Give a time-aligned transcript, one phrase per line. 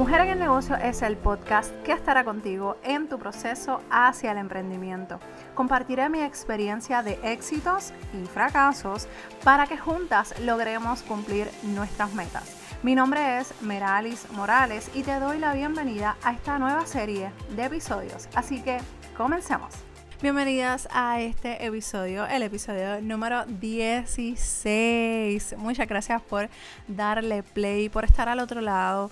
[0.00, 4.38] Mujer en el Negocio es el podcast que estará contigo en tu proceso hacia el
[4.38, 5.20] emprendimiento.
[5.54, 9.08] Compartiré mi experiencia de éxitos y fracasos
[9.44, 12.56] para que juntas logremos cumplir nuestras metas.
[12.82, 17.66] Mi nombre es Meralis Morales y te doy la bienvenida a esta nueva serie de
[17.66, 18.26] episodios.
[18.34, 18.78] Así que
[19.18, 19.74] comencemos.
[20.22, 25.54] Bienvenidas a este episodio, el episodio número 16.
[25.56, 26.50] Muchas gracias por
[26.88, 29.10] darle play, por estar al otro lado.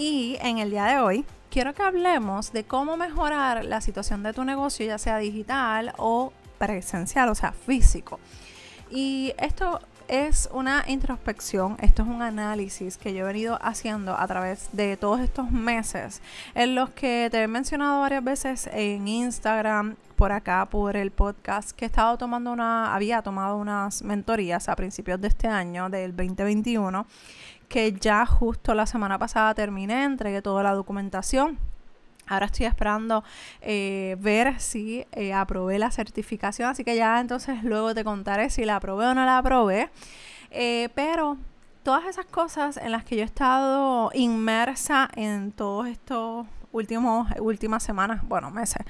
[0.00, 4.32] Y en el día de hoy quiero que hablemos de cómo mejorar la situación de
[4.32, 8.18] tu negocio, ya sea digital o presencial, o sea, físico.
[8.90, 14.26] Y esto es una introspección, esto es un análisis que yo he venido haciendo a
[14.26, 16.22] través de todos estos meses,
[16.54, 21.70] en los que te he mencionado varias veces en Instagram, por acá, por el podcast,
[21.70, 26.14] que he estado tomando una, había tomado unas mentorías a principios de este año, del
[26.14, 27.06] 2021,
[27.70, 31.58] que ya justo la semana pasada terminé, entregué toda la documentación
[32.26, 33.24] Ahora estoy esperando
[33.62, 38.66] eh, ver si eh, aprobé la certificación, así que ya entonces luego te contaré si
[38.66, 39.88] la aprobé o no la aprobé.
[40.50, 41.38] Eh, pero
[41.82, 47.82] todas esas cosas en las que yo he estado inmersa en todos estos últimos últimas
[47.82, 48.84] semanas, bueno, meses,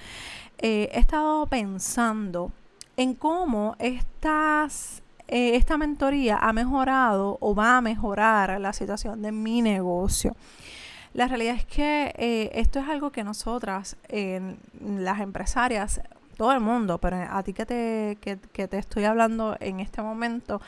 [0.60, 2.52] he estado pensando
[2.96, 9.62] en cómo estas esta mentoría ha mejorado o va a mejorar la situación de mi
[9.62, 10.34] negocio.
[11.14, 13.96] La realidad es que eh, esto es algo que nosotras,
[14.80, 16.00] las empresarias,
[16.36, 20.62] todo el mundo, pero a ti que te, que, te estoy hablando en este momento,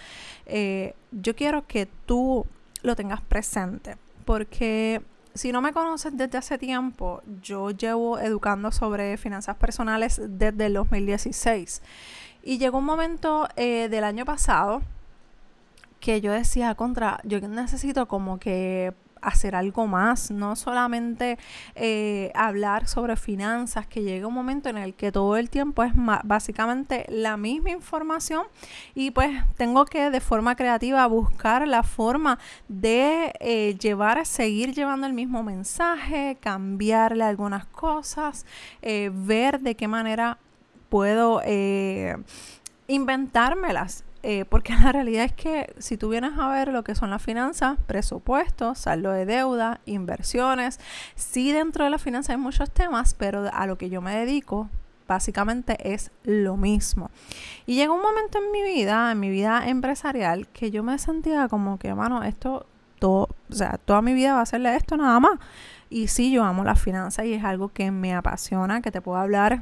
[0.44, 2.44] eh, yo quiero que tú
[2.82, 5.00] lo tengas presente, porque
[5.34, 10.74] si no me conoces desde hace tiempo, yo llevo educando sobre finanzas personales desde el
[10.74, 11.82] 2016.
[12.42, 14.82] Y llegó un momento eh, del año pasado
[16.00, 18.92] que yo decía, contra, yo necesito como que
[19.22, 21.38] hacer algo más, no solamente
[21.74, 25.92] eh, hablar sobre finanzas, que llega un momento en el que todo el tiempo es
[26.24, 28.46] básicamente la misma información
[28.94, 32.38] y pues tengo que de forma creativa buscar la forma
[32.68, 38.44] de eh, llevar, seguir llevando el mismo mensaje, cambiarle algunas cosas,
[38.82, 40.38] eh, ver de qué manera
[40.88, 41.40] puedo
[42.86, 47.10] inventármelas eh, porque la realidad es que si tú vienes a ver lo que son
[47.10, 50.78] las finanzas, presupuestos, saldo de deuda, inversiones,
[51.14, 54.68] sí dentro de la finanza hay muchos temas, pero a lo que yo me dedico
[55.08, 57.10] básicamente es lo mismo.
[57.66, 61.48] Y llegó un momento en mi vida, en mi vida empresarial, que yo me sentía
[61.48, 62.66] como que, mano, esto,
[62.98, 65.38] todo, o sea, toda mi vida va a hacerle esto nada más.
[65.90, 69.18] Y sí, yo amo las finanzas y es algo que me apasiona, que te puedo
[69.18, 69.60] hablar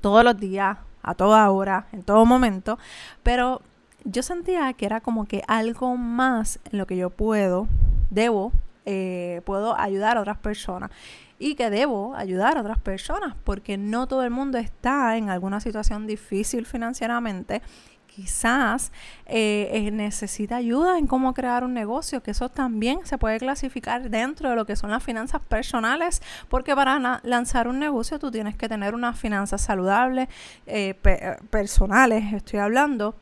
[0.00, 2.78] todos los días, a toda hora, en todo momento,
[3.22, 3.62] pero
[4.04, 7.66] yo sentía que era como que algo más en lo que yo puedo,
[8.10, 8.52] debo,
[8.86, 10.90] eh, puedo ayudar a otras personas
[11.38, 15.60] y que debo ayudar a otras personas porque no todo el mundo está en alguna
[15.60, 17.62] situación difícil financieramente
[18.18, 18.90] quizás
[19.26, 24.10] eh, eh, necesita ayuda en cómo crear un negocio, que eso también se puede clasificar
[24.10, 28.56] dentro de lo que son las finanzas personales, porque para lanzar un negocio tú tienes
[28.56, 30.26] que tener unas finanzas saludables,
[30.66, 30.94] eh,
[31.48, 33.14] personales, estoy hablando,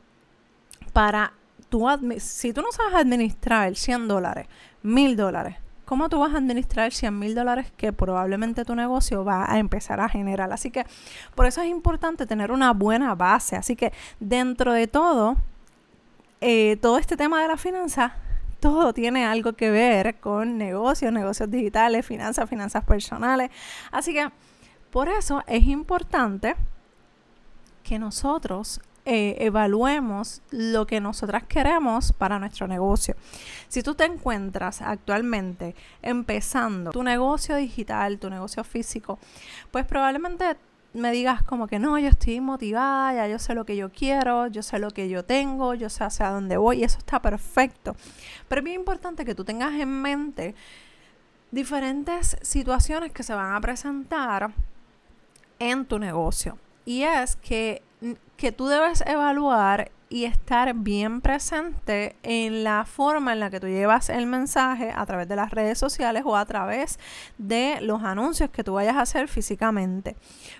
[0.93, 1.31] para
[1.69, 1.85] tú,
[2.17, 4.47] si tú no sabes administrar 100 dólares,
[4.81, 9.49] 1000 dólares, ¿Cómo tú vas a administrar 100 mil dólares que probablemente tu negocio va
[9.49, 10.51] a empezar a generar?
[10.51, 10.85] Así que
[11.33, 13.55] por eso es importante tener una buena base.
[13.55, 15.37] Así que dentro de todo,
[16.41, 18.15] eh, todo este tema de la finanza,
[18.59, 23.49] todo tiene algo que ver con negocios, negocios digitales, finanzas, finanzas personales.
[23.89, 24.29] Así que
[24.91, 26.57] por eso es importante
[27.83, 33.15] que nosotros eh, evaluemos lo que nosotras queremos para nuestro negocio.
[33.69, 39.17] Si tú te encuentras actualmente empezando tu negocio digital, tu negocio físico,
[39.71, 40.57] pues probablemente
[40.91, 44.47] me digas como que no, yo estoy motivada, ya yo sé lo que yo quiero,
[44.47, 47.95] yo sé lo que yo tengo, yo sé hacia dónde voy y eso está perfecto.
[48.49, 50.53] Pero es bien importante que tú tengas en mente
[51.51, 54.51] diferentes situaciones que se van a presentar
[55.59, 56.57] en tu negocio.
[56.87, 57.83] Y es que
[58.37, 63.67] que tú debes evaluar y estar bien presente en la forma en la que tú
[63.67, 66.97] llevas el mensaje a través de las redes sociales o a través
[67.37, 70.15] de los anuncios que tú vayas a hacer físicamente.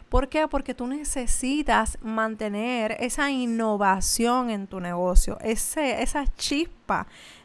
[0.10, 0.50] ¿Por qué?
[0.50, 6.77] Porque tú necesitas mantener esa innovación en tu negocio, ese, esa chispa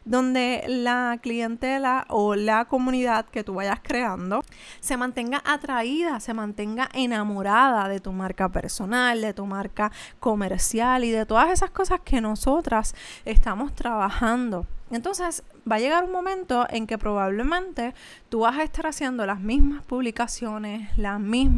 [0.05, 4.43] donde la clientela o la comunidad que tú vayas creando
[4.81, 11.11] se mantenga atraída, se mantenga enamorada de tu marca personal, de tu marca comercial y
[11.11, 12.95] de todas esas cosas que nosotras
[13.25, 14.67] estamos trabajando.
[14.91, 17.95] Entonces, va a llegar un momento en que probablemente
[18.29, 20.91] tú vas a estar haciendo las mismas publicaciones,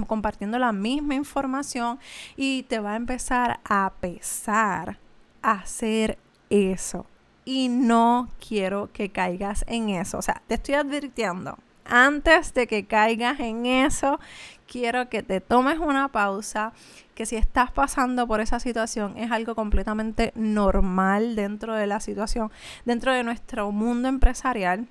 [0.07, 1.99] compartiendo la misma información
[2.37, 4.99] y te va a empezar a pesar
[5.43, 7.07] hacer eso.
[7.45, 10.19] Y no quiero que caigas en eso.
[10.19, 14.19] O sea, te estoy advirtiendo, antes de que caigas en eso,
[14.67, 16.73] quiero que te tomes una pausa,
[17.15, 22.51] que si estás pasando por esa situación es algo completamente normal dentro de la situación,
[22.85, 24.87] dentro de nuestro mundo empresarial,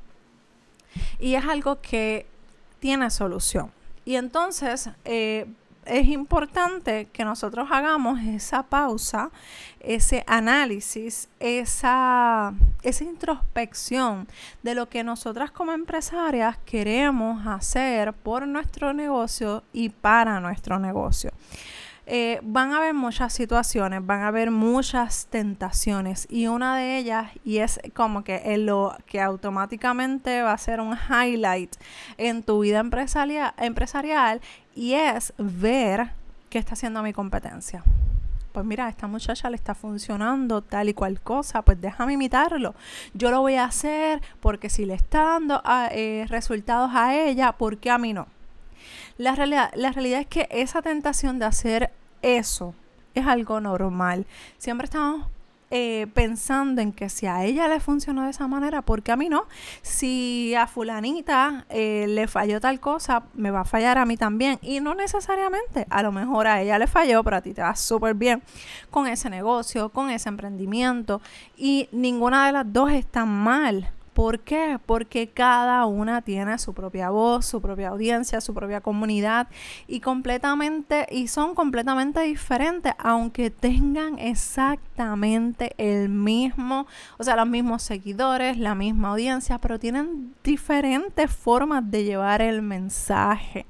[1.20, 2.28] y es algo que
[2.80, 3.72] tiene solución.
[4.06, 5.48] Y entonces, eh,
[5.86, 9.32] es importante que nosotros hagamos esa pausa,
[9.80, 12.54] ese análisis, esa,
[12.84, 14.28] esa introspección
[14.62, 21.32] de lo que nosotras como empresarias queremos hacer por nuestro negocio y para nuestro negocio.
[22.06, 27.32] Eh, van a haber muchas situaciones, van a haber muchas tentaciones y una de ellas,
[27.46, 31.74] y es como que en lo que automáticamente va a ser un highlight
[32.18, 34.42] en tu vida empresarial,
[34.76, 36.12] y es ver
[36.50, 37.84] qué está haciendo mi competencia.
[38.52, 42.76] Pues mira, esta muchacha le está funcionando tal y cual cosa, pues déjame imitarlo.
[43.16, 47.54] Yo lo voy a hacer porque si le está dando ah, eh, resultados a ella,
[47.54, 48.28] ¿por qué a mí no?
[49.18, 51.92] La realidad, la realidad es que esa tentación de hacer
[52.22, 52.74] eso
[53.14, 54.26] es algo normal.
[54.58, 55.26] Siempre estamos
[55.76, 59.16] eh, pensando en que si a ella le funcionó de esa manera, ¿por qué a
[59.16, 59.48] mí no?
[59.82, 64.60] Si a fulanita eh, le falló tal cosa, me va a fallar a mí también.
[64.62, 67.76] Y no necesariamente, a lo mejor a ella le falló, pero a ti te va
[67.76, 68.44] súper bien
[68.92, 71.22] con ese negocio, con ese emprendimiento.
[71.58, 73.90] Y ninguna de las dos está mal.
[74.14, 74.80] ¿Por qué?
[74.86, 79.48] Porque cada una tiene su propia voz, su propia audiencia, su propia comunidad
[79.88, 86.86] y completamente y son completamente diferentes, aunque tengan exactamente el mismo,
[87.18, 92.62] o sea, los mismos seguidores, la misma audiencia, pero tienen diferentes formas de llevar el
[92.62, 93.66] mensaje.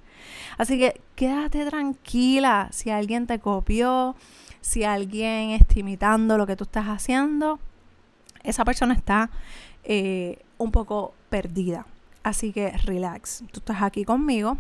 [0.58, 4.16] Así que quédate tranquila si alguien te copió,
[4.60, 7.60] si alguien está imitando lo que tú estás haciendo,
[8.44, 9.30] esa persona está
[9.84, 11.86] eh, un poco perdida.
[12.24, 14.58] Así que relax, tú estás aquí conmigo.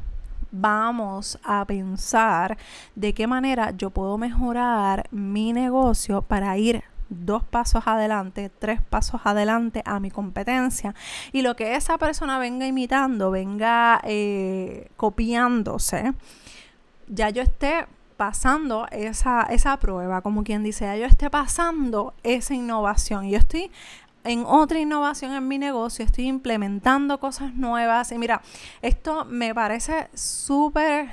[0.51, 2.57] Vamos a pensar
[2.95, 9.21] de qué manera yo puedo mejorar mi negocio para ir dos pasos adelante, tres pasos
[9.23, 10.95] adelante a mi competencia
[11.31, 16.13] y lo que esa persona venga imitando, venga eh, copiándose,
[17.07, 17.85] ya yo esté
[18.17, 23.37] pasando esa, esa prueba, como quien dice, ya yo esté pasando esa innovación y yo
[23.37, 23.71] estoy
[24.23, 28.11] en otra innovación en mi negocio, estoy implementando cosas nuevas.
[28.11, 28.41] Y mira,
[28.81, 31.09] esto me parece súper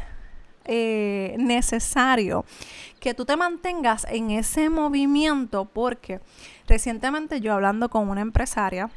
[0.65, 2.45] eh, necesario
[3.01, 6.21] que tú te mantengas en ese movimiento porque
[6.69, 8.91] recientemente yo hablando con una empresaria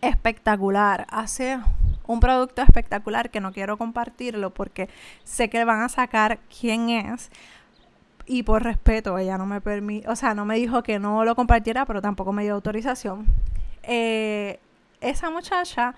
[0.00, 1.60] espectacular, hace
[2.06, 4.88] un producto espectacular que no quiero compartirlo porque
[5.24, 7.30] sé que van a sacar quién es,
[8.26, 11.34] y por respeto, ella no me permite, o sea, no me dijo que no lo
[11.34, 13.26] compartiera, pero tampoco me dio autorización.
[13.82, 14.58] Eh,
[15.00, 15.94] esa muchacha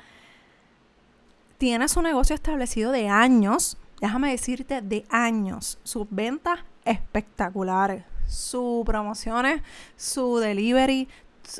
[1.59, 5.79] tiene su negocio establecido de años, déjame decirte, de años.
[5.85, 9.63] Sus ventas espectaculares, sus promociones,
[9.97, 11.09] su delivery,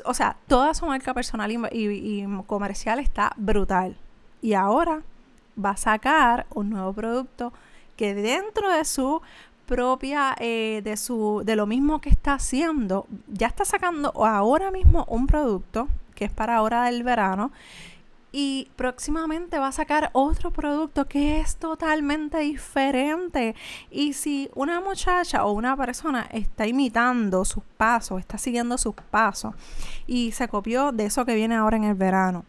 [0.03, 3.97] o sea, toda su marca personal y comercial está brutal.
[4.41, 5.01] Y ahora
[5.63, 7.53] va a sacar un nuevo producto
[7.95, 9.21] que dentro de su
[9.67, 15.05] propia eh, de su de lo mismo que está haciendo ya está sacando ahora mismo
[15.09, 17.51] un producto que es para ahora del verano
[18.31, 23.55] y próximamente va a sacar otro producto que es totalmente diferente.
[23.89, 29.55] Y si una muchacha o una persona está imitando sus pasos, está siguiendo sus pasos
[30.05, 32.45] y se copió de eso que viene ahora en el verano,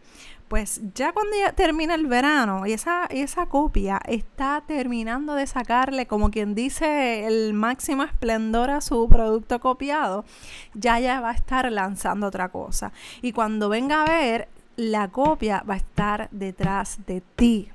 [0.49, 6.07] pues ya cuando ya termina el verano y esa, esa copia está terminando de sacarle,
[6.07, 10.25] como quien dice, el máximo esplendor a su producto copiado,
[10.73, 12.91] ya ya va a estar lanzando otra cosa.
[13.21, 17.69] Y cuando venga a ver, la copia va a estar detrás de ti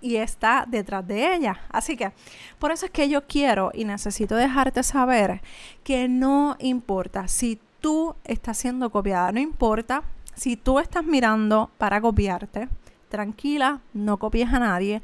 [0.00, 1.60] y está detrás de ella.
[1.68, 2.12] Así que
[2.58, 5.42] por eso es que yo quiero y necesito dejarte saber
[5.84, 10.02] que no importa si tú estás siendo copiada, no importa
[10.40, 12.70] si tú estás mirando para copiarte,
[13.10, 15.02] tranquila, no copies a nadie,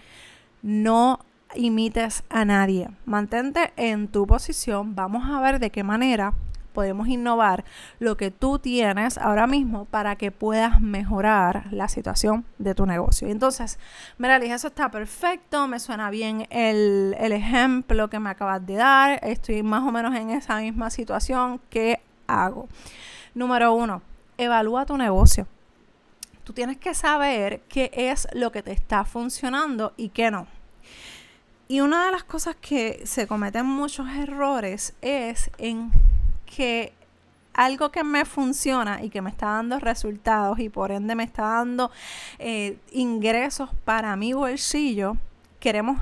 [0.62, 1.18] no
[1.54, 2.88] imites a nadie.
[3.04, 4.94] Mantente en tu posición.
[4.94, 6.32] Vamos a ver de qué manera
[6.72, 7.66] podemos innovar
[7.98, 13.28] lo que tú tienes ahora mismo para que puedas mejorar la situación de tu negocio.
[13.28, 13.78] Entonces,
[14.16, 18.76] mira, dije, eso está perfecto, me suena bien el, el ejemplo que me acabas de
[18.76, 22.68] dar, estoy más o menos en esa misma situación, ¿qué hago?
[23.34, 24.00] Número uno,
[24.38, 25.46] evalúa tu negocio.
[26.44, 30.46] tú tienes que saber qué es lo que te está funcionando y qué no.
[31.66, 35.90] Y una de las cosas que se cometen muchos errores es en
[36.44, 36.92] que
[37.52, 41.42] algo que me funciona y que me está dando resultados y por ende me está
[41.42, 41.90] dando
[42.38, 45.16] eh, ingresos para mi bolsillo,
[45.58, 45.98] queremos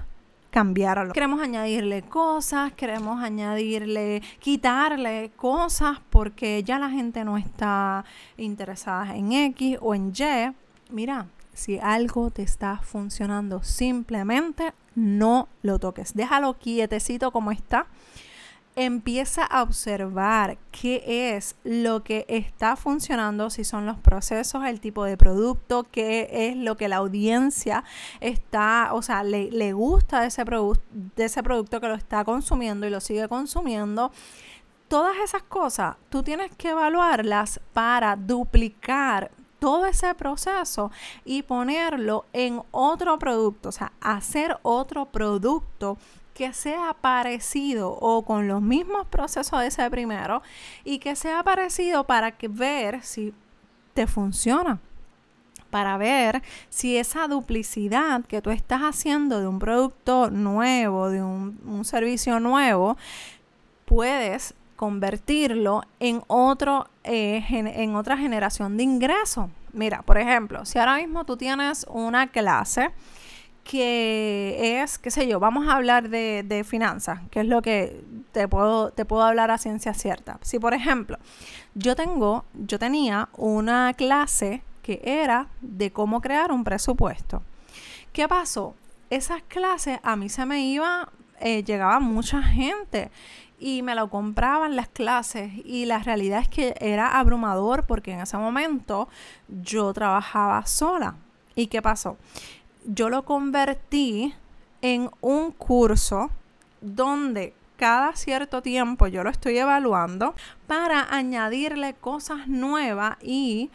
[0.54, 1.12] cambiarlo.
[1.12, 8.04] Queremos añadirle cosas, queremos añadirle, quitarle cosas porque ya la gente no está
[8.36, 10.54] interesada en X o en Y.
[10.90, 16.14] Mira, si algo te está funcionando, simplemente no lo toques.
[16.14, 17.88] Déjalo quietecito como está
[18.76, 25.04] empieza a observar qué es lo que está funcionando, si son los procesos, el tipo
[25.04, 27.84] de producto, qué es lo que la audiencia
[28.20, 32.90] está, o sea, le, gusta de ese, de ese producto que lo está consumiendo y
[32.90, 34.10] lo sigue consumiendo.
[34.88, 39.30] Todas esas cosas tú tienes que evaluarlas para duplicar
[39.64, 40.90] todo ese proceso
[41.24, 45.96] y ponerlo en otro producto, o sea, hacer otro producto
[46.34, 50.42] que sea parecido o con los mismos procesos de ese primero
[50.84, 53.32] y que sea parecido para que ver si
[53.94, 54.80] te funciona.
[55.70, 61.84] Para ver si esa duplicidad que tú estás haciendo de un producto nuevo, de un,
[61.86, 62.98] servicio nuevo,
[63.86, 69.50] puedes convertirlo en, otro, eh, en otra generación de ingresos.
[69.72, 72.90] Mira, por ejemplo, si ahora mismo tú tienes una clase
[73.64, 78.04] que es, qué sé yo, vamos a hablar de, de finanzas, que es lo que
[78.32, 80.38] te puedo, te puedo hablar a ciencia cierta.
[80.42, 81.18] Si, por ejemplo,
[81.74, 87.42] yo tengo, yo tenía una clase que era de cómo crear un presupuesto.
[88.12, 88.74] ¿Qué pasó?
[89.08, 93.10] Esas clases a mí se me iba, eh, llegaba mucha gente
[93.58, 98.20] y me lo compraban las clases y la realidad es que era abrumador porque en
[98.20, 99.08] ese momento
[99.48, 101.16] yo trabajaba sola.
[101.54, 102.16] ¿Y qué pasó?
[102.84, 104.34] yo lo convertí
[104.82, 106.30] en un curso
[106.80, 110.34] donde cada cierto tiempo yo lo estoy evaluando
[110.66, 113.70] para añadirle cosas nuevas y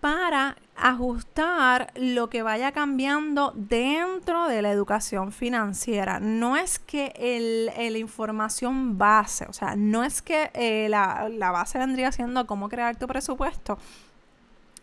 [0.00, 6.20] para ajustar lo que vaya cambiando dentro de la educación financiera.
[6.20, 7.12] No es que
[7.90, 12.68] la información base, o sea, no es que eh, la, la base vendría siendo cómo
[12.68, 13.78] crear tu presupuesto,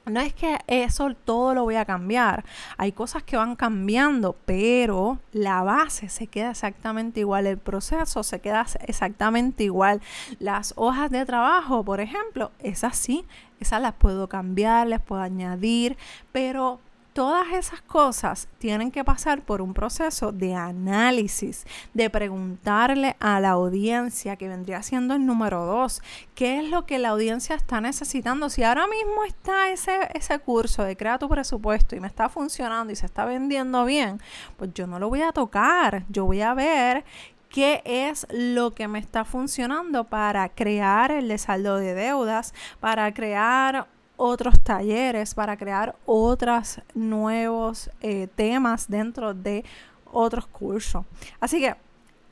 [0.06, 2.44] no es que eso todo lo voy a cambiar.
[2.78, 7.48] Hay cosas que van cambiando, pero la base se queda exactamente igual.
[7.48, 10.02] El proceso se queda exactamente igual.
[10.40, 13.26] Las hojas de trabajo, por ejemplo, esas sí,
[13.60, 15.98] esas las puedo cambiar, les puedo añadir,
[16.32, 16.80] pero
[17.14, 23.50] Todas esas cosas tienen que pasar por un proceso de análisis, de preguntarle a la
[23.50, 26.02] audiencia, que vendría siendo el número dos,
[26.36, 28.50] qué es lo que la audiencia está necesitando.
[28.50, 32.94] Si ahora mismo está ese, ese curso de crea tu presupuesto y me está funcionando
[32.94, 34.22] y se está vendiendo bien,
[34.56, 37.04] pues yo no lo voy a tocar, yo voy a ver
[37.50, 43.14] qué es lo que me está funcionando para crear el de saldo de deudas, para
[43.14, 43.88] crear
[44.24, 49.66] otros talleres, para crear otros nuevos eh, temas dentro de
[50.12, 51.04] otros cursos.
[51.40, 51.76] Así que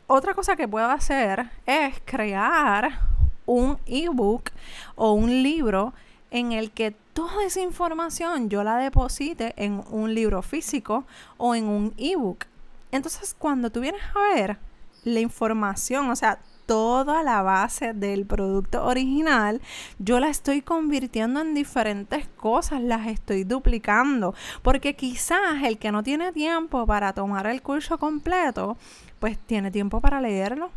[0.06, 3.00] otra cosa que puedo hacer es crear
[3.48, 4.52] un ebook
[4.96, 5.94] o un libro
[6.30, 11.06] en el que toda esa información yo la deposite en un libro físico
[11.38, 12.46] o en un ebook.
[12.92, 14.58] Entonces, cuando tú vienes a ver
[15.04, 19.60] la información, o sea, toda la base del producto original,
[19.98, 26.04] yo la estoy convirtiendo en diferentes cosas, las estoy duplicando, porque quizás el que no
[26.04, 28.78] tiene tiempo para tomar el curso completo,
[29.20, 30.70] pues tiene tiempo para leerlo.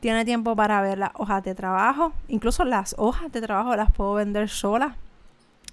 [0.00, 2.12] Tiene tiempo para ver las hojas de trabajo.
[2.28, 4.96] Incluso las hojas de trabajo las puedo vender solas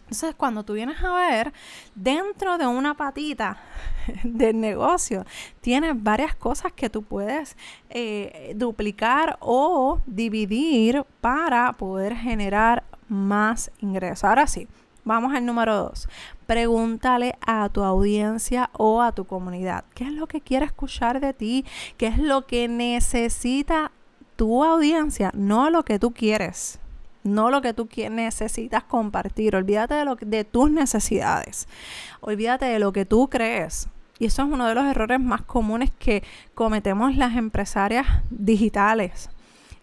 [0.10, 1.54] entonces, cuando tú vienes a ver,
[1.94, 3.58] dentro de una patita
[4.24, 5.24] del negocio,
[5.62, 7.56] tienes varias cosas que tú puedes
[7.92, 14.24] eh, duplicar o dividir para poder generar más ingresos.
[14.24, 14.68] Ahora sí,
[15.04, 16.10] vamos al número dos.
[16.48, 21.36] Pregúntale a tu audiencia o a tu comunidad qué es lo que quiere escuchar de
[21.36, 21.66] ti,
[21.98, 23.92] qué es lo que necesita
[24.36, 26.80] tu audiencia, no lo que tú quieres
[27.24, 29.56] no lo que tú necesitas compartir.
[29.56, 31.68] Olvídate de, lo, de tus necesidades.
[32.22, 33.88] Olvídate de lo que tú crees.
[34.20, 36.24] Y eso es uno de los errores más comunes que
[36.54, 39.30] cometemos las empresarias digitales.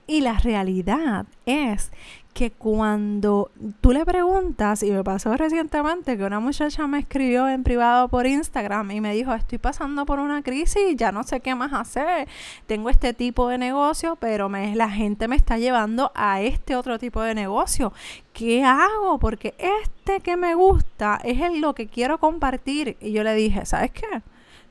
[0.07, 1.91] Y la realidad es
[2.37, 3.51] que cuando
[3.81, 8.27] tú le preguntas, y me pasó recientemente que una muchacha me escribió en privado por
[8.27, 12.29] Instagram y me dijo, estoy pasando por una crisis, ya no sé qué más hacer,
[12.67, 17.23] tengo este tipo de negocio, pero la gente me está llevando a este otro tipo
[17.23, 17.95] de negocio.
[18.35, 19.19] ¿Qué hago?
[19.19, 22.99] Porque este que me gusta es el, lo que quiero compartir.
[23.01, 24.21] Y yo le dije, ¿sabes qué?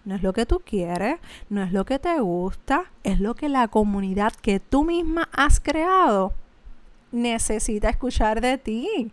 [0.03, 1.17] No es lo que tú quieres,
[1.49, 5.59] no es lo que te gusta, es lo que la comunidad que tú misma has
[5.59, 6.33] creado
[7.15, 9.11] necesita escuchar de ti.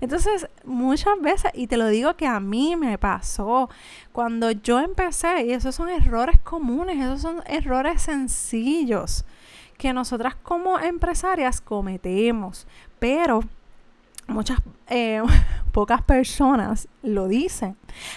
[0.00, 3.68] Entonces, muchas veces, y te lo digo que a mí me pasó,
[4.12, 9.24] cuando yo empecé, y esos son errores comunes, esos son errores sencillos
[9.76, 12.66] que nosotras como empresarias cometemos,
[12.98, 13.40] pero
[14.26, 15.22] muchas eh,
[15.72, 17.76] pocas personas lo dicen.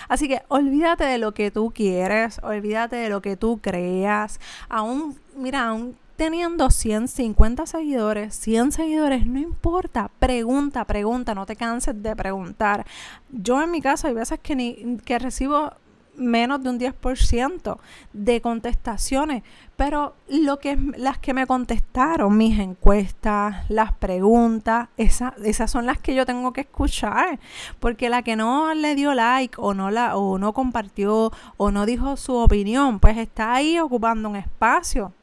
[0.09, 4.39] Así que olvídate de lo que tú quieres, olvídate de lo que tú creas.
[4.69, 12.03] Aún, mira, aún teniendo 150 seguidores, 100 seguidores, no importa, pregunta, pregunta, no te canses
[12.03, 12.85] de preguntar.
[13.31, 15.73] Yo en mi caso hay veces que, ni, que recibo
[16.15, 17.79] menos de un 10%
[18.13, 19.41] de contestaciones,
[19.75, 25.97] pero lo que las que me contestaron, mis encuestas, las preguntas, esa, esas son las
[25.97, 27.39] que yo tengo que escuchar,
[27.79, 31.87] porque la que no le dio like o no la o no compartió o no
[31.87, 35.13] dijo su opinión, pues está ahí ocupando un espacio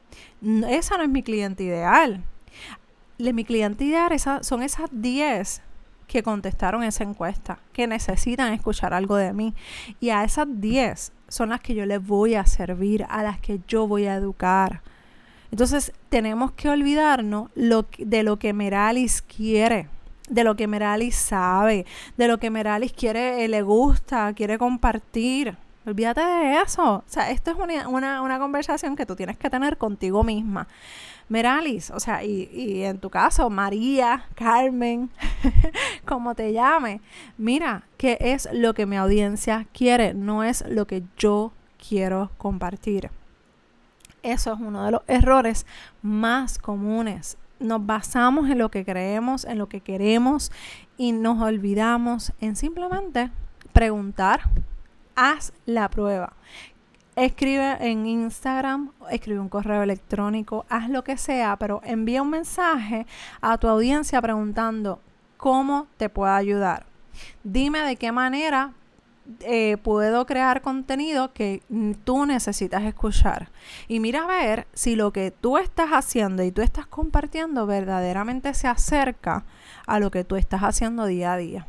[0.41, 2.23] esa no es mi cliente ideal.
[3.17, 5.61] mi cliente ideal son esas 10
[6.07, 9.53] que contestaron esa encuesta, que necesitan escuchar algo de mí.
[9.99, 13.61] Y a esas 10 son las que yo les voy a servir, a las que
[13.67, 14.81] yo voy a educar.
[15.51, 19.87] Entonces tenemos que olvidarnos de lo que Meralis quiere,
[20.29, 21.85] de lo que Meralis sabe,
[22.17, 25.57] de lo que Meralis quiere, eh, le gusta, quiere compartir.
[25.89, 26.97] Olvídate de eso.
[26.97, 30.67] O sea, esto es una, conversación que tú tienes que tener contigo misma.
[31.29, 35.09] Meralis, o sea, y, y en tu caso, María, Carmen,
[36.05, 37.01] como te llame,
[37.39, 40.13] mira, ¿qué es lo que mi audiencia quiere?
[40.13, 41.53] No es lo que yo
[41.87, 43.09] quiero compartir.
[44.21, 45.65] Eso es uno de los errores
[46.03, 47.39] más comunes.
[47.59, 50.51] Nos basamos en lo que creemos, en lo que queremos
[50.97, 53.31] y nos olvidamos en simplemente
[53.73, 54.41] preguntar
[55.19, 56.33] haz la prueba.
[57.15, 63.05] Escribe en Instagram, escribe un correo electrónico, haz lo que sea, pero envía un mensaje
[63.41, 65.01] a tu audiencia preguntando
[65.35, 66.85] cómo te puedo ayudar.
[67.43, 68.71] Dime de qué manera
[69.41, 71.61] eh, puedo crear contenido que
[72.05, 73.49] tú necesitas escuchar.
[73.89, 78.53] Y mira a ver si lo que tú estás haciendo y tú estás compartiendo verdaderamente
[78.53, 79.43] se acerca
[79.85, 81.67] a lo que tú estás haciendo día a día.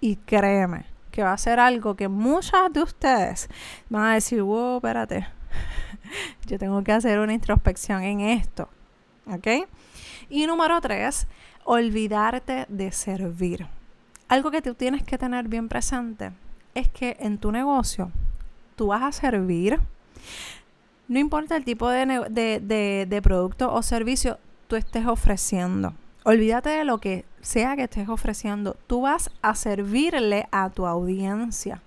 [0.00, 3.48] Y créeme, que va a ser algo que muchas de ustedes
[3.88, 5.26] van a decir, wow, espérate,
[6.46, 8.68] yo tengo que hacer una introspección en esto.
[9.26, 9.68] ¿Ok?
[10.30, 11.26] Y número tres,
[11.64, 13.66] olvidarte de servir.
[14.28, 16.30] Algo que tú tienes que tener bien presente
[16.72, 18.12] es que en tu negocio
[18.76, 19.80] tú vas a servir,
[21.08, 25.94] no importa el tipo de, de, de producto o servicio tú estés ofreciendo.
[26.28, 28.76] Olvídate de lo que sea que estés ofreciendo.
[28.86, 31.80] Tú vas a servirle a tu audiencia.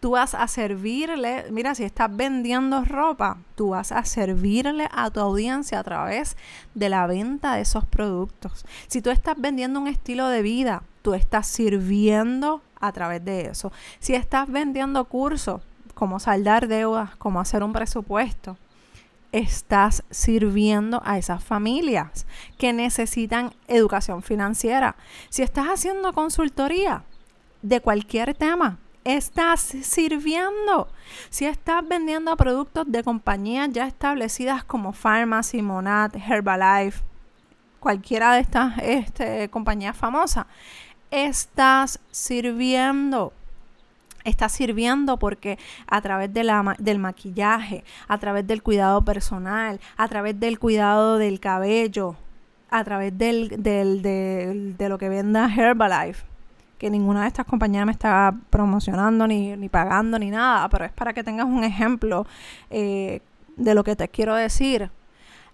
[0.00, 5.20] Tú vas a servirle, mira, si estás vendiendo ropa, tú vas a servirle a tu
[5.20, 6.36] audiencia a través
[6.74, 8.64] de la venta de esos productos.
[8.88, 13.70] Si tú estás vendiendo un estilo de vida, tú estás sirviendo a través de eso.
[14.00, 15.62] Si estás vendiendo cursos,
[15.94, 18.56] como saldar deudas, como hacer un presupuesto,
[19.32, 24.96] estás sirviendo a esas familias que necesitan educación financiera.
[25.28, 27.04] Si estás haciendo consultoría
[27.62, 30.88] de cualquier tema, estás sirviendo.
[31.30, 37.02] Si estás vendiendo productos de compañías ya establecidas como Pharmacy, Monad, Herbalife,
[37.80, 40.46] cualquiera de estas este, compañías famosas,
[41.10, 43.32] estás sirviendo
[44.28, 50.08] está sirviendo porque a través de la, del maquillaje, a través del cuidado personal, a
[50.08, 52.16] través del cuidado del cabello,
[52.70, 56.24] a través del, del, de lo que venda Herbalife,
[56.78, 60.92] que ninguna de estas compañías me está promocionando ni, ni pagando ni nada, pero es
[60.92, 62.26] para que tengas un ejemplo
[62.70, 63.20] eh,
[63.56, 64.90] de lo que te quiero decir.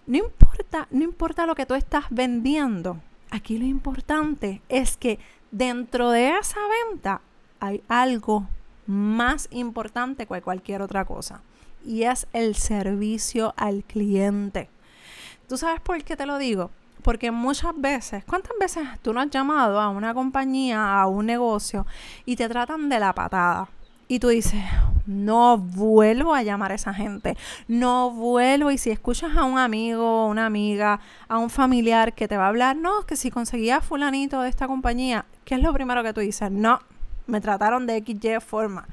[0.05, 2.97] No importa, no importa lo que tú estás vendiendo.
[3.31, 5.17] Aquí lo importante es que
[5.49, 7.21] dentro de esa venta
[7.59, 8.47] hay algo
[8.87, 11.41] más importante que cualquier otra cosa.
[11.85, 14.69] Y es el servicio al cliente.
[15.47, 16.71] ¿Tú sabes por qué te lo digo?
[17.03, 21.85] Porque muchas veces, ¿cuántas veces tú no has llamado a una compañía, a un negocio
[22.25, 23.69] y te tratan de la patada?
[24.07, 24.63] y tú dices,
[25.07, 27.35] no vuelvo a llamar a esa gente,
[27.67, 28.71] no vuelvo.
[28.71, 32.49] Y si escuchas a un amigo, una amiga, a un familiar que te va a
[32.49, 36.21] hablar, no, que si conseguía fulanito de esta compañía, ¿qué es lo primero que tú
[36.21, 36.51] dices?
[36.51, 36.79] No,
[37.27, 38.87] me trataron de XY forma.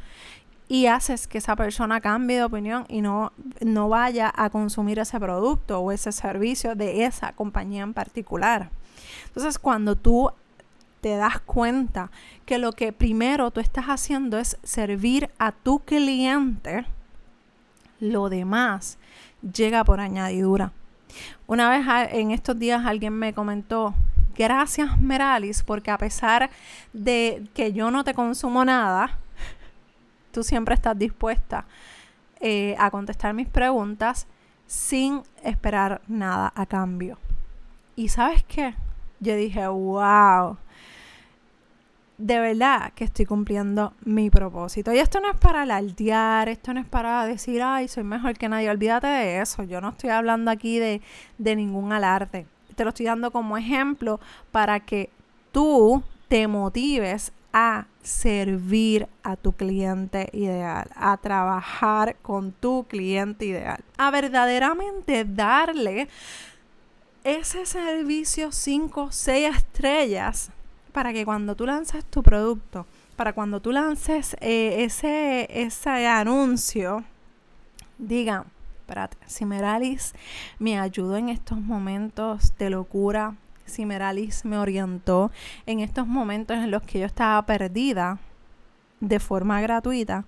[0.69, 5.21] Y haces que esa persona cambie de opinión y no, no vaya a consumir ese
[5.21, 8.71] producto o ese servicio de esa compañía en particular.
[9.27, 10.31] Entonces, cuando tú
[11.03, 12.11] te das cuenta
[12.47, 16.87] que lo que primero tú estás haciendo es servir a tu cliente,
[17.99, 18.99] lo demás
[19.43, 20.73] llega por añadidura.
[21.47, 23.95] Una vez en estos días alguien me comentó,
[24.37, 26.51] gracias Meralis, porque a pesar
[26.93, 29.19] de que yo no te consumo nada,
[30.33, 31.67] tú siempre estás dispuesta
[32.41, 34.27] eh, a contestar mis preguntas
[34.67, 37.19] sin esperar nada a cambio.
[37.95, 38.75] Y sabes qué?
[39.21, 40.57] Yo dije, wow,
[42.19, 44.93] de verdad que estoy cumpliendo mi propósito.
[44.93, 48.49] Y esto no es para alardear, esto no es para decir, ay, soy mejor que
[48.49, 48.71] nadie.
[48.71, 49.65] Olvídate de eso.
[49.65, 51.03] Yo no estoy hablando aquí de,
[51.39, 52.47] de ningún alarde.
[52.75, 55.11] Te lo estoy dando como ejemplo para que
[55.53, 63.85] tú te motives a servir a tu cliente ideal, a trabajar con tu cliente ideal,
[63.99, 66.09] a verdaderamente darle
[67.25, 70.51] ese servicio 5, 6 estrellas
[70.93, 77.05] para que cuando tú lances tu producto, para cuando tú lances eh, ese, ese anuncio,
[77.99, 78.47] diga,
[78.83, 80.13] espérate, si Meralis
[80.59, 85.31] me ayudó en estos momentos de locura, si Meralis me orientó
[85.67, 88.19] en estos momentos en los que yo estaba perdida
[89.01, 90.25] de forma gratuita,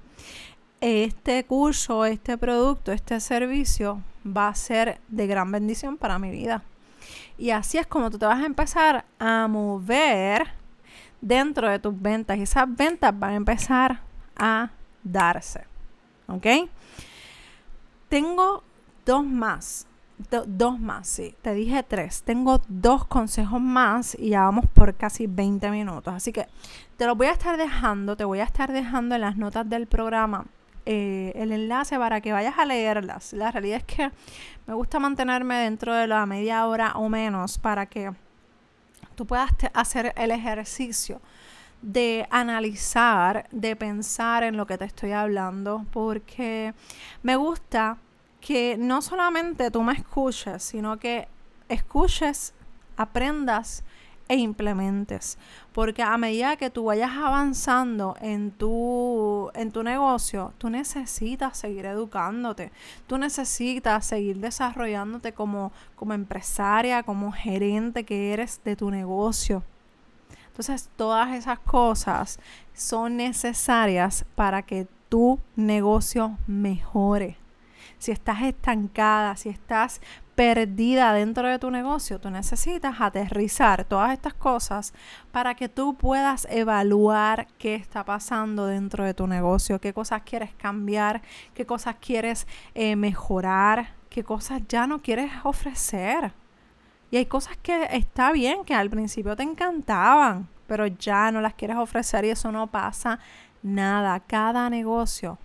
[0.81, 6.63] este curso, este producto, este servicio va a ser de gran bendición para mi vida.
[7.37, 10.49] Y así es como tú te vas a empezar a mover
[11.21, 12.39] dentro de tus ventas.
[12.39, 14.01] Y esas ventas van a empezar
[14.37, 14.71] a
[15.03, 15.65] darse.
[16.29, 16.47] ¿Ok?
[18.09, 18.63] Tengo
[19.05, 19.87] dos más.
[20.47, 21.35] dos más, sí.
[21.43, 22.23] Te dije tres.
[22.23, 26.15] Tengo dos consejos más y ya vamos por casi 20 minutos.
[26.15, 26.47] Así que
[26.97, 28.17] te los voy a estar dejando.
[28.17, 30.47] Te voy a estar dejando en las notas del programa
[30.87, 33.33] eh, el enlace para que vayas a leerlas.
[33.33, 34.11] La realidad es que
[34.67, 38.13] me gusta mantenerme dentro de la media hora o menos para que
[39.15, 41.21] tú puedas hacer el ejercicio
[41.85, 46.73] de analizar, de pensar en lo que te estoy hablando, porque
[47.23, 47.99] me gusta
[48.41, 51.29] que no solamente tú me escuches, sino que
[51.69, 52.55] escuches,
[52.97, 53.85] aprendas
[54.29, 55.37] e implementes.
[55.75, 61.85] Porque a medida que tú vayas avanzando en tu, en tu negocio, tú necesitas seguir
[61.85, 62.73] educándote.
[63.07, 69.63] Tú necesitas seguir desarrollándote como, como empresaria, como gerente que eres de tu negocio.
[70.55, 72.39] Entonces, todas esas cosas
[72.75, 77.39] son necesarias para que tu negocio mejore.
[77.99, 80.01] Si estás estancada, si estás
[80.37, 84.95] perdida dentro de tu negocio, tú necesitas aterrizar todas estas cosas
[85.33, 90.55] para que tú puedas evaluar qué está pasando dentro de tu negocio, qué cosas quieres
[90.55, 91.21] cambiar,
[91.55, 96.33] qué cosas quieres eh, mejorar, qué cosas ya no quieres ofrecer.
[97.11, 101.55] Y hay cosas que está bien, que al principio te encantaban, pero ya no las
[101.55, 103.19] quieres ofrecer y eso no pasa
[103.63, 104.21] nada.
[104.21, 105.39] Cada negocio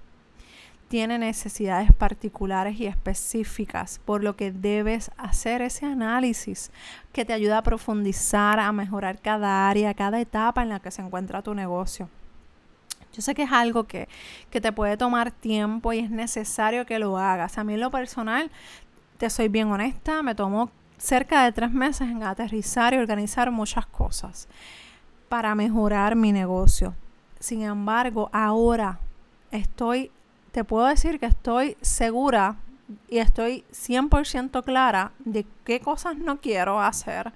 [0.89, 6.71] tiene necesidades particulares y específicas, por lo que debes hacer ese análisis
[7.13, 11.03] que te ayuda a profundizar, a mejorar cada área, cada etapa en la que se
[11.03, 12.09] encuentra tu negocio.
[13.13, 14.07] Yo sé que es algo que,
[14.49, 17.57] que te puede tomar tiempo y es necesario que lo hagas.
[17.57, 18.49] A mí en lo personal,
[19.17, 23.87] te soy bien honesta, me tomó cerca de tres meses en aterrizar y organizar muchas
[23.87, 24.47] cosas
[25.29, 26.93] para mejorar mi negocio.
[27.39, 28.99] Sin embargo, ahora
[29.49, 30.11] estoy
[30.51, 32.57] te puedo decir que estoy segura
[33.07, 37.31] y estoy 100% clara de qué cosas no quiero hacer,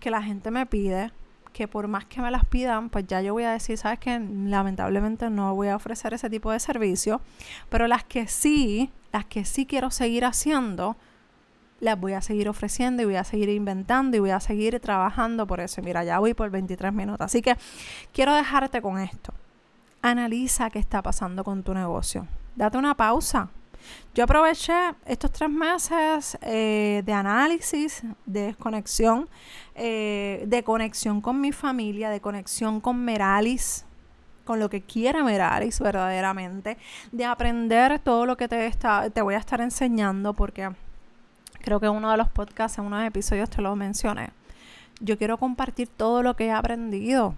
[0.00, 1.12] que la gente me pide,
[1.52, 4.18] que por más que me las pidan, pues ya yo voy a decir, sabes que
[4.18, 7.20] lamentablemente no voy a ofrecer ese tipo de servicio,
[7.68, 10.96] pero las que sí, las que sí quiero seguir haciendo,
[11.80, 15.46] las voy a seguir ofreciendo y voy a seguir inventando y voy a seguir trabajando
[15.46, 15.82] por eso.
[15.82, 17.24] Mira, ya voy por 23 minutos.
[17.24, 17.56] Así que
[18.12, 19.32] quiero dejarte con esto.
[20.02, 22.26] Analiza qué está pasando con tu negocio
[22.60, 23.48] date una pausa.
[24.14, 29.28] Yo aproveché estos tres meses eh, de análisis, de desconexión,
[29.74, 33.86] eh, de conexión con mi familia, de conexión con Meralis,
[34.44, 36.76] con lo que quiere Meralis verdaderamente,
[37.10, 40.70] de aprender todo lo que te, está, te voy a estar enseñando, porque
[41.60, 44.30] creo que en uno de los podcasts, en uno de los episodios te lo mencioné.
[45.00, 47.34] Yo quiero compartir todo lo que he aprendido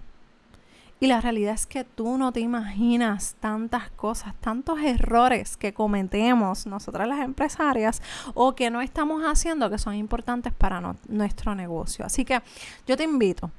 [0.99, 6.65] Y la realidad es que tú no te imaginas tantas cosas, tantos errores que cometemos
[6.65, 8.01] nosotras las empresarias
[8.33, 12.05] o que no estamos haciendo que son importantes para nuestro negocio.
[12.05, 12.41] Así que
[12.87, 13.51] yo te invito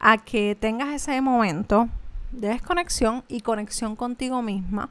[0.00, 1.88] a que tengas ese momento
[2.32, 4.88] de desconexión y conexión contigo misma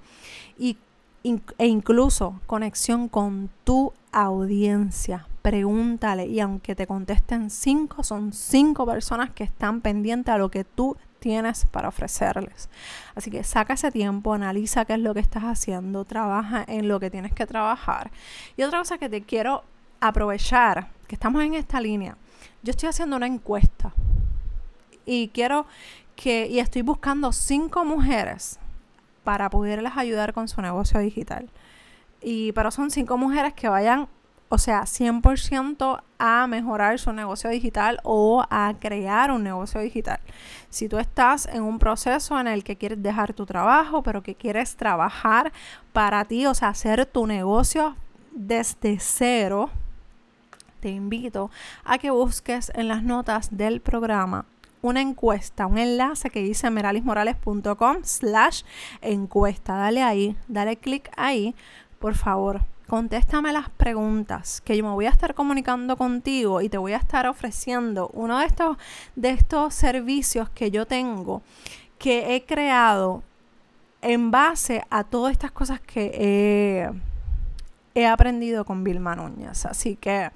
[0.58, 0.78] y,
[1.24, 5.28] e incluso conexión con tu audiencia.
[5.42, 10.64] Pregúntale y aunque te contesten cinco, son cinco personas que están pendientes a lo que
[10.64, 12.70] tú tienes para ofrecerles.
[13.16, 17.00] Así que saca ese tiempo, analiza qué es lo que estás haciendo, trabaja en lo
[17.00, 18.12] que tienes que trabajar.
[18.58, 19.64] Y otra cosa que te quiero
[20.00, 22.18] aprovechar, que estamos en esta línea,
[22.64, 23.94] yo estoy haciendo una encuesta
[25.06, 25.66] y quiero
[26.16, 28.60] que, y estoy buscando cinco mujeres
[29.24, 31.50] para poderles ayudar con su negocio digital.
[32.22, 34.08] Y, pero son cinco mujeres que vayan,
[34.50, 40.20] o sea, 100% a mejorar su negocio digital o a crear un negocio digital.
[40.70, 44.36] Si tú estás en un proceso en el que quieres dejar tu trabajo, pero que
[44.36, 45.52] quieres trabajar
[45.94, 47.96] para ti, o sea, hacer tu negocio
[48.32, 49.70] desde cero,
[50.80, 51.50] te invito
[51.84, 54.46] a que busques en las notas del programa
[54.82, 58.64] una encuesta, un enlace que dice meralismorales.com slash
[59.02, 59.76] encuesta.
[59.76, 61.56] Dale ahí, dale clic ahí,
[62.00, 62.62] por favor.
[62.88, 66.98] Contéstame las preguntas que yo me voy a estar comunicando contigo y te voy a
[66.98, 68.78] estar ofreciendo uno de estos,
[69.16, 71.42] de estos servicios que yo tengo
[71.98, 73.24] que he creado
[74.02, 76.92] en base a todas estas cosas que he,
[77.94, 79.66] he aprendido con Vilma Núñez.
[79.66, 80.32] Así que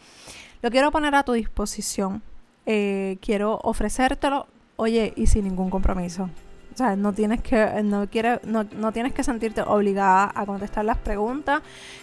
[0.62, 2.21] lo quiero poner a tu disposición
[2.65, 6.30] eh, quiero ofrecértelo, oye, y sin ningún compromiso.
[6.73, 10.84] O sea, no tienes que, no, quiere, no, no tienes que sentirte obligada a contestar
[10.84, 11.62] las preguntas,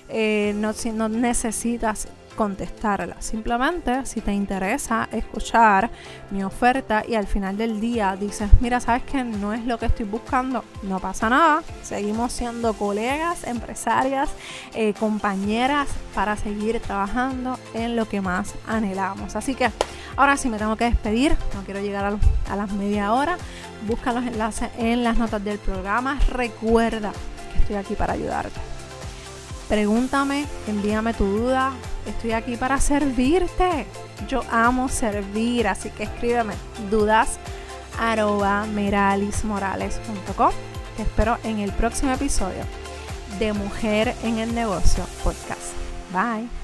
[0.08, 3.20] eh, no, no necesitas contestarla.
[3.20, 5.90] Simplemente, si te interesa escuchar
[6.30, 9.86] mi oferta y al final del día dices, mira, sabes que no es lo que
[9.86, 11.62] estoy buscando, no pasa nada.
[11.82, 14.30] Seguimos siendo colegas, empresarias,
[14.74, 19.36] eh, compañeras para seguir trabajando en lo que más anhelamos.
[19.36, 19.70] Así que
[20.16, 23.36] ahora sí me tengo que despedir, no quiero llegar a, las media hora.
[23.86, 26.18] Busca los enlaces en las notas del programa.
[26.30, 27.12] Recuerda
[27.52, 28.60] que estoy aquí para ayudarte.
[29.68, 31.72] Pregúntame, envíame tu duda.
[32.06, 33.86] Estoy aquí para servirte.
[34.28, 36.54] Yo amo servir, así que escríbeme
[36.90, 37.38] dudas
[37.98, 40.52] arroba meralismorales.com.
[40.96, 42.64] Te espero en el próximo episodio
[43.38, 45.72] de Mujer en el Negocio Podcast.
[46.12, 46.61] Bye.